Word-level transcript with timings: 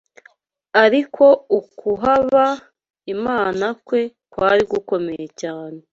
ariko 0.83 1.25
ukubaha 1.59 2.45
Imana 3.13 3.65
kwe 3.85 4.01
kwari 4.31 4.63
gukomeye 4.71 5.25
cyane 5.41 5.79